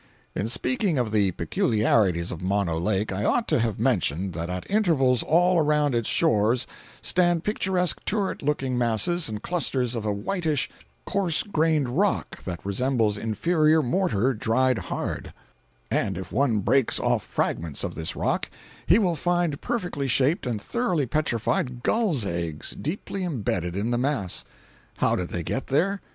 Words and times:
In 0.33 0.47
speaking 0.47 0.97
of 0.97 1.11
the 1.11 1.29
peculiarities 1.33 2.31
of 2.31 2.41
Mono 2.41 2.79
Lake, 2.79 3.11
I 3.11 3.23
ought 3.23 3.47
to 3.49 3.59
have 3.59 3.79
mentioned 3.79 4.33
that 4.33 4.49
at 4.49 4.67
intervals 4.67 5.21
all 5.21 5.59
around 5.59 5.93
its 5.93 6.09
shores 6.09 6.65
stand 7.03 7.43
picturesque 7.43 8.03
turret 8.03 8.41
looking 8.41 8.79
masses 8.79 9.29
and 9.29 9.43
clusters 9.43 9.95
of 9.95 10.03
a 10.03 10.11
whitish, 10.11 10.71
coarse 11.05 11.43
grained 11.43 11.87
rock 11.87 12.41
that 12.45 12.65
resembles 12.65 13.15
inferior 13.15 13.83
mortar 13.83 14.33
dried 14.33 14.79
hard; 14.79 15.33
and 15.91 16.17
if 16.17 16.31
one 16.31 16.61
breaks 16.61 16.99
off 16.99 17.23
fragments 17.23 17.83
of 17.83 17.93
this 17.93 18.15
rock 18.15 18.49
he 18.87 18.97
will 18.97 19.15
find 19.15 19.61
perfectly 19.61 20.07
shaped 20.07 20.47
and 20.47 20.59
thoroughly 20.59 21.05
petrified 21.05 21.83
gulls' 21.83 22.25
eggs 22.25 22.71
deeply 22.81 23.23
imbedded 23.23 23.75
in 23.75 23.91
the 23.91 23.99
mass. 23.99 24.45
How 24.97 25.15
did 25.15 25.29
they 25.29 25.43
get 25.43 25.67
there? 25.67 26.01